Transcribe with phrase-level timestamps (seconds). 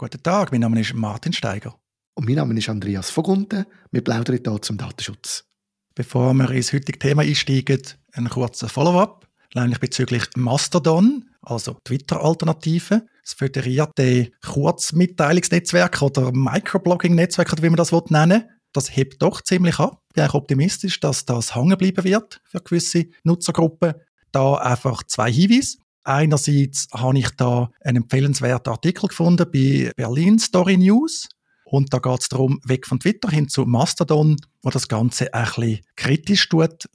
[0.00, 1.76] Guten Tag, mein Name ist Martin Steiger.
[2.14, 3.66] Und mein Name ist Andreas Vogunten.
[3.90, 5.42] Wir plaudern hier zum Datenschutz.
[5.96, 7.82] Bevor wir ins heutige Thema einsteigen,
[8.12, 9.26] ein kurzer Follow-up,
[9.56, 13.08] nämlich bezüglich Mastodon, also Twitter-Alternative.
[13.24, 19.80] Das föderierte Kurzmitteilungsnetzwerk oder Microblogging-Netzwerk, oder wie man das nennen will, das hebt doch ziemlich
[19.80, 20.04] ab.
[20.10, 23.94] Ich bin auch optimistisch, dass das hängen bleiben wird für gewisse Nutzergruppen.
[24.30, 25.78] Da einfach zwei Hinweise.
[26.08, 31.28] Einerseits habe ich da einen empfehlenswerten Artikel gefunden bei Berlin Story News.
[31.66, 35.44] Und da geht es darum, weg von Twitter hin zu Mastodon, wo das Ganze ein
[35.44, 36.88] bisschen kritisch tut.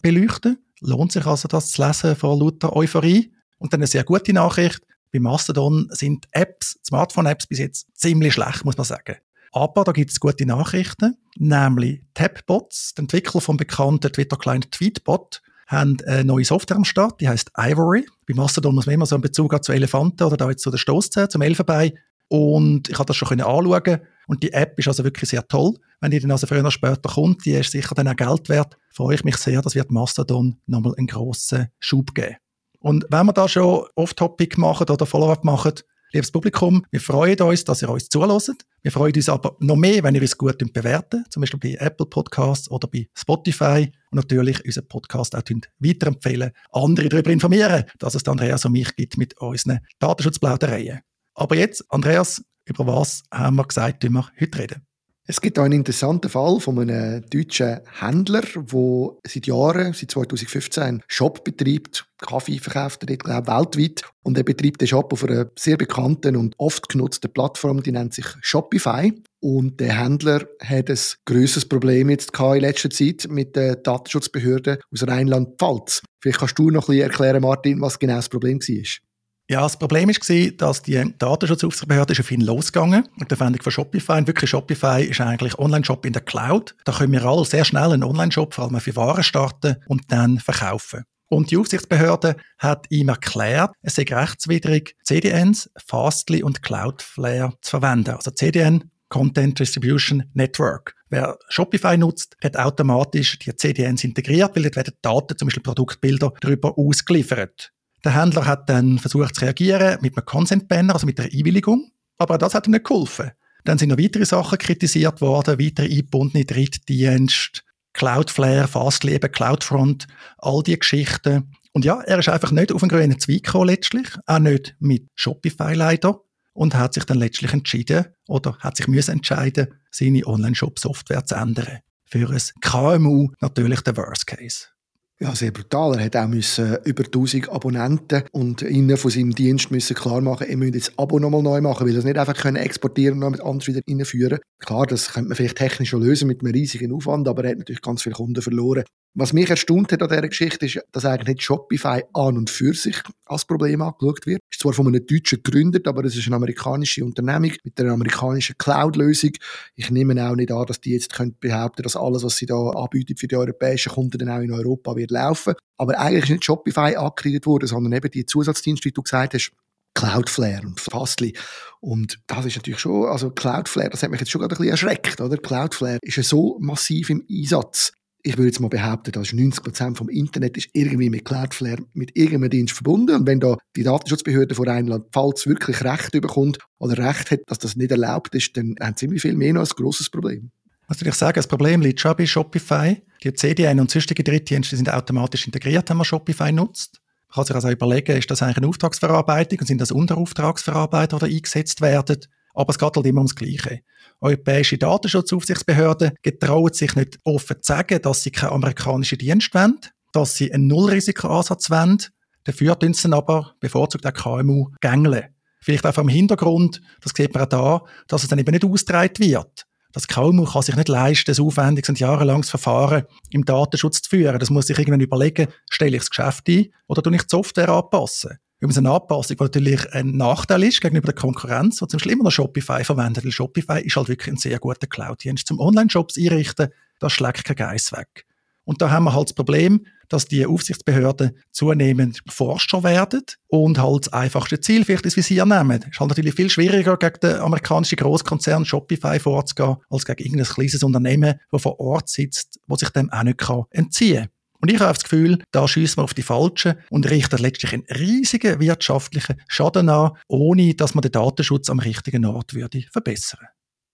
[0.80, 3.32] Lohnt sich also, das zu lesen vor lauter Euphorie.
[3.60, 4.82] Und dann eine sehr gute Nachricht.
[5.12, 9.18] Bei Mastodon sind Apps, Smartphone-Apps bis jetzt ziemlich schlecht, muss man sagen.
[9.52, 15.98] Aber da gibt es gute Nachrichten, nämlich Tapbots, der Entwickler vom bekannten Twitter-Client Tweetbot, haben
[16.06, 18.06] eine neue Software am Start, die heißt Ivory.
[18.28, 20.72] Bei Mastodon muss man immer so einen Bezug haben zu Elefanten oder da jetzt zu
[20.72, 21.94] der Stoßzähne, zum Elfenbein.
[22.28, 25.76] Und ich habe das schon anschauen und die App ist also wirklich sehr toll.
[26.02, 28.78] Wenn die dann also früher oder später kommt, die ist sicher dann auch Geld wert,
[28.90, 32.38] freue ich mich sehr, das wird Mastodon nochmal einen grossen Schub geben.
[32.80, 35.74] Und wenn wir da schon Off-Topic machen oder Follow-up machen,
[36.12, 38.66] liebes Publikum, wir freuen uns, dass ihr uns zulässt.
[38.84, 42.06] Wir freuen uns aber noch mehr, wenn ihr uns gut bewerten, zum Beispiel bei Apple
[42.06, 45.42] Podcasts oder bei Spotify und natürlich unseren Podcast auch
[45.80, 51.00] weiterempfehlen, andere darüber informieren, dass es Andreas und mich gibt mit unseren Datenschutzplaudereien.
[51.34, 54.93] Aber jetzt, Andreas, über was haben wir gesagt, wir heute reden?
[55.26, 61.04] Es gibt einen interessanten Fall von einem deutschen Händler, der seit Jahren, seit 2015, einen
[61.08, 62.06] Shop betreibt.
[62.18, 64.04] Kaffee verkauft er, glaube weltweit.
[64.24, 68.14] Und er betreibt den Shop auf einer sehr bekannten und oft genutzten Plattform, die nennt
[68.14, 69.14] sich Shopify.
[69.40, 75.08] Und der Händler hat ein grösseres Problem jetzt in letzter Zeit mit den Datenschutzbehörden aus
[75.08, 76.02] Rheinland-Pfalz.
[76.22, 79.13] Vielleicht kannst du noch ein bisschen erklären, Martin, was genau das Problem war.
[79.50, 84.14] Ja, das Problem war, dass die Datenschutzaufsichtsbehörde auf ihn losgegangen mit der Verwendung von Shopify.
[84.14, 86.76] Und wirklich, Shopify ist eigentlich Online-Shop in der Cloud.
[86.86, 90.40] Da können wir alle sehr schnell einen Online-Shop, vor allem für Waren starten und dann
[90.40, 91.04] verkaufen.
[91.28, 98.12] Und die Aufsichtsbehörde hat ihm erklärt, es sei rechtswidrig, CDNs, Fastly und Cloudflare zu verwenden.
[98.12, 100.96] Also CDN, Content Distribution Network.
[101.10, 106.34] Wer Shopify nutzt, hat automatisch die CDNs integriert, weil dort werden Daten, zum Beispiel Produktbilder,
[106.40, 107.74] darüber ausgeliefert.
[108.04, 111.92] Der Händler hat dann versucht zu reagieren mit einem Consent-Banner, also mit einer Einwilligung.
[112.18, 113.32] Aber das hat ihm nicht geholfen.
[113.64, 117.62] Dann sind noch weitere Sachen kritisiert worden, weitere eingebundene Drittdienste,
[117.94, 121.52] Cloudflare, Fastly, eben Cloudfront, all die Geschichten.
[121.72, 125.08] Und ja, er ist einfach nicht auf einen grünen Zweig gekommen letztlich, auch nicht mit
[125.16, 126.20] Shopify leider
[126.54, 131.80] und hat sich dann letztlich entschieden oder hat sich müssen entscheiden, seine Online-Shop-Software zu ändern.
[132.06, 134.73] Für ein KMU natürlich der Worst Case.
[135.22, 135.96] Ja, sehr brutal.
[135.98, 140.48] Er hat auch müssen über 1000 Abonnenten und ihnen von seinem Dienst müssen klar machen,
[140.50, 143.14] er müsse jetzt das Abo nochmal neu machen, weil er es nicht einfach können exportieren
[143.16, 144.40] und noch mit anders wieder reinführen.
[144.60, 147.60] Klar, das könnte man vielleicht technisch schon lösen mit einem riesigen Aufwand, aber er hat
[147.60, 148.84] natürlich ganz viele Kunden verloren.
[149.16, 152.74] Was mich erstaunt hat an dieser Geschichte ist, dass eigentlich nicht Shopify an und für
[152.74, 154.42] sich als Problem angeschaut wird.
[154.52, 158.58] Ist zwar von einem Deutschen gegründet, aber es ist eine amerikanische Unternehmung mit einer amerikanischen
[158.58, 159.34] Cloud-Lösung.
[159.76, 162.56] Ich nehme auch nicht an, dass die jetzt können behaupten dass alles, was sie da
[162.56, 165.54] anbieten für die europäischen Kunden, dann auch in Europa wird laufen.
[165.78, 169.52] Aber eigentlich ist nicht Shopify angekreidet worden, sondern eben die Zusatzdienste, wie du gesagt hast,
[169.94, 171.34] Cloudflare und Fastly.
[171.82, 174.72] Und das ist natürlich schon, also Cloudflare, das hat mich jetzt schon gerade ein bisschen
[174.72, 175.38] erschreckt, oder?
[175.38, 177.94] Cloudflare ist ja so massiv im Einsatz
[178.26, 182.16] ich würde jetzt mal behaupten, dass 90 Prozent vom Internet ist irgendwie mit Cloudflare mit
[182.16, 183.16] irgendeinem Dienst verbunden.
[183.16, 187.76] Und wenn da die Datenschutzbehörde von Rheinland-Pfalz wirklich Recht bekommt oder Recht hat, dass das
[187.76, 190.52] nicht erlaubt ist, dann haben sie ziemlich viel mehr noch ein grosses Problem.
[190.88, 193.02] Was würde ich sagen, das Problem liegt schon bei Shopify.
[193.24, 197.02] Die CDN und sonstige Drittdienste sind automatisch integriert, wenn man Shopify nutzt.
[197.28, 201.36] Man kann sich also überlegen, ist das eigentlich eine Auftragsverarbeitung und sind das Unterauftragsverarbeiter, die
[201.36, 202.20] eingesetzt werden?
[202.54, 203.82] Aber es geht halt immer ums Gleiche.
[204.22, 209.80] Europäische Datenschutzaufsichtsbehörden getrauen sich nicht offen zu sagen, dass sie keine amerikanischen Dienste wollen,
[210.14, 211.98] dass sie einen Nullrisikoansatz wollen.
[212.46, 215.26] Dafür tun sie aber bevorzugt auch KMU gängeln.
[215.62, 219.20] Vielleicht auch vom Hintergrund, das sieht man auch da, dass es dann eben nicht ausgetragen
[219.20, 219.66] wird.
[219.94, 224.40] Das KMU kann sich nicht leisten, ein aufwendiges und jahrelanges Verfahren im Datenschutz zu führen.
[224.40, 227.70] Das muss sich irgendwann überlegen, stelle ich das Geschäft ein oder tue ich die Software
[227.70, 228.40] anpassen.
[228.64, 232.24] Übrigens eine Anpassung, die natürlich ein Nachteil ist gegenüber der Konkurrenz, die zum Beispiel immer
[232.24, 235.46] noch Shopify verwendet, weil Shopify ist halt wirklich ein sehr guter Cloud-Dienst.
[235.46, 236.70] Zum Online-Shops einrichten,
[237.02, 238.26] das schlägt kein Geiss weg.
[238.64, 244.06] Und da haben wir halt das Problem, dass die Aufsichtsbehörden zunehmend forscher werden und halt
[244.06, 245.82] das einfachste Ziel vielleicht ins Visier nehmen.
[245.82, 250.48] Es ist halt natürlich viel schwieriger, gegen den amerikanischen Großkonzern Shopify vorzugehen, als gegen irgendein
[250.48, 254.33] kleines Unternehmen, das vor Ort sitzt, das sich dem auch nicht entziehen kann.
[254.64, 257.84] Und ich habe das Gefühl, da schiessen wir auf die Falschen und richten letztlich einen
[257.94, 263.46] riesigen wirtschaftlichen Schaden an, ohne dass man den Datenschutz am richtigen Ort würde verbessern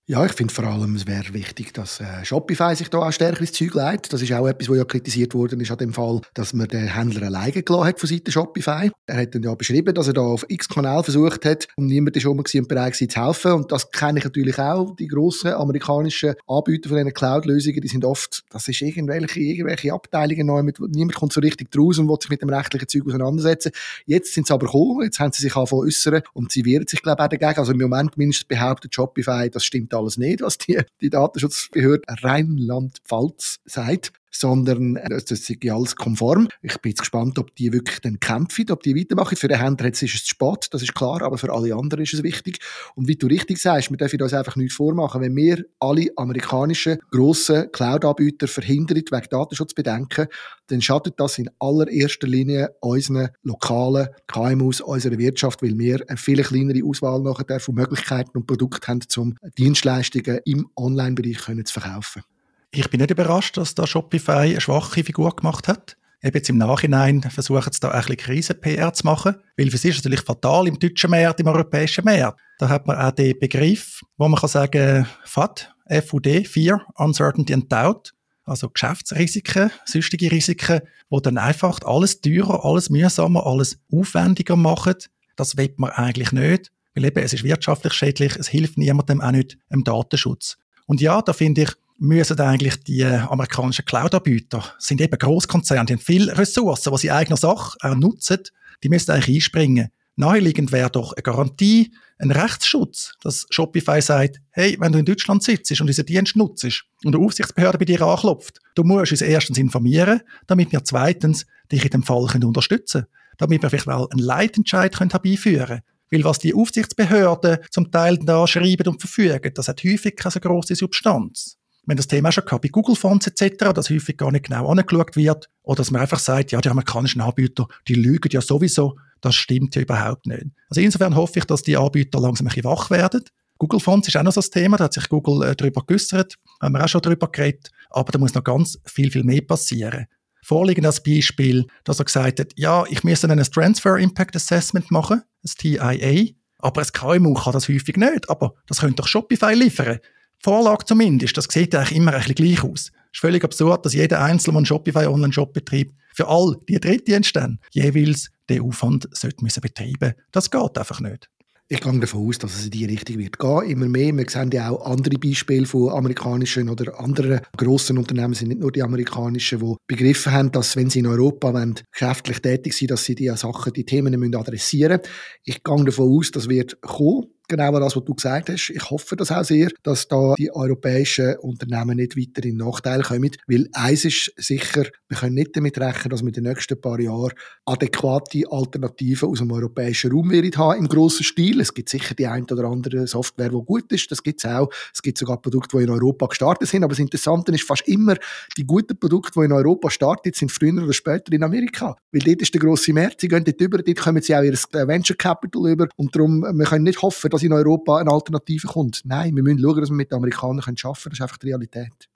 [0.10, 3.42] ja, ich finde vor allem, es wäre wichtig, dass äh, Shopify sich da auch stärker
[3.42, 4.12] ins Zeug leitet.
[4.12, 6.88] Das ist auch etwas, was ja kritisiert worden ist an dem Fall, dass man den
[6.88, 8.90] Händler alleine gelassen hat von Seiten Shopify.
[9.06, 12.16] Er hat dann ja beschrieben, dass er da auf x Kanal versucht hat und niemand
[12.16, 13.52] ist schon im Bereich zu helfen.
[13.52, 14.96] Und das kenne ich natürlich auch.
[14.96, 20.48] Die grossen amerikanischen Anbieter von diesen Cloud-Lösungen, die sind oft, das ist irgendwelche, irgendwelche Abteilungen
[20.48, 23.72] neu, mit, niemand kommt so richtig draus und will sich mit dem rechtlichen Zeug auseinandersetzen.
[24.08, 27.04] Jetzt sind sie aber gekommen, jetzt haben sie sich angefangen äußern und sie wehren sich,
[27.04, 27.60] glaube ich, auch dagegen.
[27.60, 33.60] Also im Moment mindestens behauptet Shopify, das stimmt alles nicht, was die, die Datenschutzbehörde Rheinland-Pfalz
[33.66, 36.48] sagt sondern äh, das ist alles konform.
[36.62, 39.36] Ich bin jetzt gespannt, ob die wirklich dann kämpfen, ob die weitermachen.
[39.36, 42.14] Für den Händler ist es zu spät, das ist klar, aber für alle anderen ist
[42.14, 42.60] es wichtig.
[42.96, 45.22] Und wie du richtig sagst, wir dürfen uns einfach nichts vormachen.
[45.22, 50.28] Wenn wir alle amerikanischen grossen Cloud-Anbieter verhindern wegen Datenschutzbedenken,
[50.68, 56.42] dann schadet das in allererster Linie unseren lokalen KMUs, unserer Wirtschaft, weil wir eine viel
[56.44, 62.24] kleinere Auswahl nachher von Möglichkeiten und Produkten haben, um Dienstleistungen im Online-Bereich zu verkaufen.
[62.72, 65.98] Ich bin nicht überrascht, dass da Shopify eine schwache Figur gemacht hat.
[66.22, 69.90] Eben jetzt im Nachhinein versuchen sie da ein bisschen Krisen-PR zu machen, weil für sie
[69.90, 72.40] ist es natürlich fatal im deutschen Markt, im europäischen Markt.
[72.60, 75.74] Da hat man auch den Begriff, wo man kann sagen, FUD,
[76.06, 78.14] FUD, Fear, Uncertainty and Doubt,
[78.46, 84.96] also Geschäftsrisiken, süchtige Risiken, wo dann einfach alles teurer, alles mühsamer, alles aufwendiger machen.
[85.38, 89.32] Das will man eigentlich nicht, weil eben es ist wirtschaftlich schädlich, es hilft niemandem, auch
[89.32, 90.58] nicht im Datenschutz.
[90.86, 96.00] Und ja, da finde ich, müssen eigentlich die amerikanischen Cloud-Anbieter, sind eben Großkonzerne, die haben
[96.00, 98.40] viele Ressourcen, die sie eigener Sache auch nutzen,
[98.84, 99.90] die müssen eigentlich einspringen.
[100.16, 105.44] Naheliegend wäre doch eine Garantie, ein Rechtsschutz, dass Shopify sagt, hey, wenn du in Deutschland
[105.44, 106.66] sitzt und diesen Dienst nutzt
[107.06, 111.86] und eine Aufsichtsbehörde bei dir anklopft, du musst uns erstens informieren, damit wir zweitens dich
[111.86, 115.82] in dem Fall unterstützen können, damit wir vielleicht mal einen Leitentscheid herbeiführen können.
[116.12, 120.76] Weil was die Aufsichtsbehörden zum Teil da schreiben und verfügen, das hat häufig keine große
[120.76, 121.59] Substanz.
[121.90, 124.46] Wir haben das Thema auch schon gehabt bei Google Fonts etc., dass häufig gar nicht
[124.46, 125.50] genau angeschaut wird.
[125.64, 128.96] Oder dass man einfach sagt, ja, die amerikanischen Anbieter, die lügen ja sowieso.
[129.22, 130.46] Das stimmt ja überhaupt nicht.
[130.70, 133.24] Also insofern hoffe ich, dass die Anbieter langsam ein bisschen wach werden.
[133.58, 136.36] Google Fonts ist auch noch so ein Thema, da hat sich Google äh, darüber geäussert,
[136.62, 140.06] haben wir auch schon darüber geredet, aber da muss noch ganz viel, viel mehr passieren.
[140.44, 145.24] Vorliegend als Beispiel, dass er gesagt hat, ja, ich müsste ein Transfer Impact Assessment machen,
[145.42, 150.00] das TIA, aber ein KMU kann das häufig nicht, aber das könnte doch Shopify liefern.
[150.42, 152.92] Vorlage zumindest, das sieht eigentlich immer ein bisschen gleich aus.
[153.12, 156.80] Es ist völlig absurd, dass jeder Einzelne, der einen Shopify Online-Shop betreibt, für all die
[156.80, 161.30] Drittdienste jeweils den Aufwand sollte müssen betreiben Das geht einfach nicht.
[161.72, 163.70] Ich gehe davon aus, dass es in diese Richtung wird gehen.
[163.70, 164.18] Immer mehr.
[164.18, 168.72] Wir sehen ja auch andere Beispiele von amerikanischen oder anderen grossen Unternehmen, sind nicht nur
[168.72, 173.06] die amerikanischen, die begriffen haben, dass wenn sie in Europa wollen, geschäftlich tätig sind, dass
[173.06, 175.14] sie diese Sachen, die Themen adressieren müssen.
[175.44, 178.70] Ich gehe davon aus, das wird kommen genau das, was du gesagt hast.
[178.70, 183.32] Ich hoffe das auch sehr, dass da die europäischen Unternehmen nicht weiter in Nachteil kommen,
[183.48, 187.00] weil eins ist sicher, wir können nicht damit rechnen, dass wir in den nächsten paar
[187.00, 187.34] Jahren
[187.66, 191.60] adäquate Alternativen aus dem europäischen Raum werden haben, im grossen Stil.
[191.60, 194.70] Es gibt sicher die ein oder andere Software, die gut ist, das gibt es auch.
[194.94, 198.16] Es gibt sogar Produkte, die in Europa gestartet sind, aber das Interessante ist fast immer,
[198.58, 201.96] die guten Produkte, die in Europa starten, sind früher oder später in Amerika.
[202.12, 204.54] Weil dort ist der grosse Markt, sie gehen dort über, dort kommen sie auch ihr
[204.54, 209.02] Venture Capital über und darum, wir können nicht hoffen, dass in Europa eine Alternative kommt.
[209.06, 211.04] Nein, wir müssen schauen, dass wir mit den Amerikanern arbeiten können.
[211.04, 212.09] Das ist einfach die Realität.